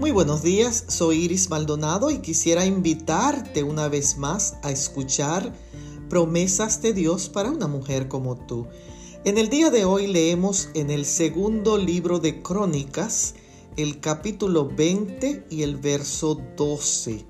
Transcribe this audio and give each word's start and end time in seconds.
Muy 0.00 0.12
buenos 0.12 0.42
días, 0.42 0.84
soy 0.88 1.24
Iris 1.24 1.50
Maldonado 1.50 2.10
y 2.10 2.20
quisiera 2.20 2.64
invitarte 2.64 3.62
una 3.62 3.86
vez 3.88 4.16
más 4.16 4.56
a 4.62 4.70
escuchar 4.70 5.52
promesas 6.08 6.80
de 6.80 6.94
Dios 6.94 7.28
para 7.28 7.50
una 7.50 7.66
mujer 7.66 8.08
como 8.08 8.34
tú. 8.34 8.66
En 9.26 9.36
el 9.36 9.50
día 9.50 9.68
de 9.68 9.84
hoy 9.84 10.06
leemos 10.06 10.70
en 10.72 10.90
el 10.90 11.04
segundo 11.04 11.76
libro 11.76 12.18
de 12.18 12.40
Crónicas 12.40 13.34
el 13.76 14.00
capítulo 14.00 14.66
20 14.74 15.48
y 15.50 15.64
el 15.64 15.76
verso 15.76 16.40
12. 16.56 17.26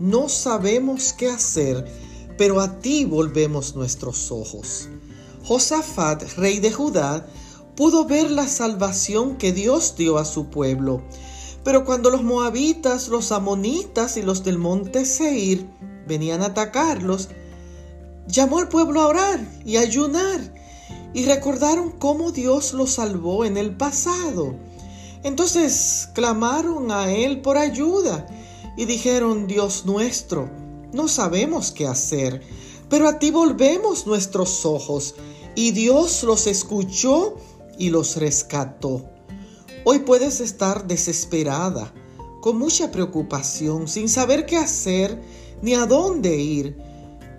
No 0.00 0.28
sabemos 0.28 1.12
qué 1.12 1.28
hacer, 1.28 1.86
pero 2.36 2.60
a 2.60 2.80
ti 2.80 3.04
volvemos 3.04 3.76
nuestros 3.76 4.32
ojos. 4.32 4.88
Josafat, 5.44 6.36
rey 6.36 6.58
de 6.58 6.72
Judá, 6.72 7.28
pudo 7.76 8.06
ver 8.06 8.28
la 8.28 8.48
salvación 8.48 9.36
que 9.36 9.52
Dios 9.52 9.94
dio 9.96 10.18
a 10.18 10.24
su 10.24 10.50
pueblo. 10.50 11.04
Pero 11.64 11.84
cuando 11.84 12.10
los 12.10 12.22
moabitas, 12.22 13.08
los 13.08 13.32
amonitas 13.32 14.16
y 14.16 14.22
los 14.22 14.42
del 14.44 14.58
monte 14.58 15.04
Seir 15.04 15.66
venían 16.06 16.42
a 16.42 16.46
atacarlos, 16.46 17.28
llamó 18.26 18.58
al 18.58 18.68
pueblo 18.68 19.00
a 19.00 19.08
orar 19.08 19.40
y 19.64 19.76
ayunar 19.76 20.40
y 21.14 21.24
recordaron 21.24 21.90
cómo 21.92 22.32
Dios 22.32 22.72
los 22.72 22.92
salvó 22.92 23.44
en 23.44 23.56
el 23.56 23.76
pasado. 23.76 24.54
Entonces 25.22 26.08
clamaron 26.14 26.90
a 26.90 27.12
Él 27.12 27.42
por 27.42 27.58
ayuda 27.58 28.26
y 28.76 28.86
dijeron, 28.86 29.46
Dios 29.46 29.84
nuestro, 29.86 30.50
no 30.92 31.06
sabemos 31.08 31.70
qué 31.70 31.86
hacer, 31.86 32.42
pero 32.88 33.08
a 33.08 33.18
ti 33.18 33.30
volvemos 33.30 34.06
nuestros 34.06 34.66
ojos. 34.66 35.14
Y 35.54 35.72
Dios 35.72 36.22
los 36.22 36.46
escuchó 36.46 37.36
y 37.78 37.90
los 37.90 38.16
rescató. 38.16 39.04
Hoy 39.84 39.98
puedes 40.00 40.40
estar 40.40 40.86
desesperada, 40.86 41.92
con 42.40 42.56
mucha 42.56 42.92
preocupación, 42.92 43.88
sin 43.88 44.08
saber 44.08 44.46
qué 44.46 44.56
hacer 44.56 45.20
ni 45.60 45.74
a 45.74 45.86
dónde 45.86 46.36
ir. 46.36 46.78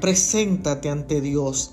Preséntate 0.01 0.89
ante 0.89 1.21
Dios, 1.21 1.71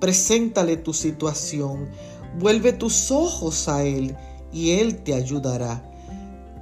preséntale 0.00 0.78
tu 0.78 0.94
situación, 0.94 1.90
vuelve 2.38 2.72
tus 2.72 3.10
ojos 3.10 3.68
a 3.68 3.84
Él 3.84 4.16
y 4.54 4.70
Él 4.70 5.02
te 5.02 5.12
ayudará. 5.12 5.84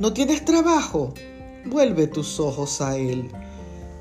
¿No 0.00 0.12
tienes 0.12 0.44
trabajo? 0.44 1.14
Vuelve 1.64 2.08
tus 2.08 2.40
ojos 2.40 2.80
a 2.80 2.96
Él. 2.96 3.30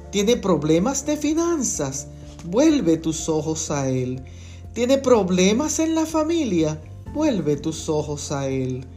¿Tiene 0.09 0.35
problemas 0.35 1.05
de 1.05 1.15
finanzas? 1.15 2.07
Vuelve 2.45 2.97
tus 2.97 3.29
ojos 3.29 3.69
a 3.69 3.87
Él. 3.87 4.23
¿Tiene 4.73 4.97
problemas 4.97 5.77
en 5.77 5.93
la 5.93 6.07
familia? 6.07 6.81
Vuelve 7.13 7.55
tus 7.55 7.87
ojos 7.87 8.31
a 8.31 8.47
Él. 8.47 8.87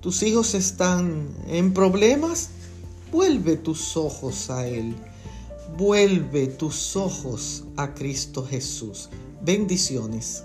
¿Tus 0.00 0.22
hijos 0.22 0.54
están 0.54 1.28
en 1.48 1.74
problemas? 1.74 2.50
Vuelve 3.10 3.56
tus 3.56 3.96
ojos 3.96 4.48
a 4.48 4.66
Él. 4.66 4.94
Vuelve 5.76 6.46
tus 6.46 6.94
ojos 6.94 7.64
a 7.76 7.94
Cristo 7.94 8.46
Jesús. 8.46 9.08
Bendiciones. 9.42 10.44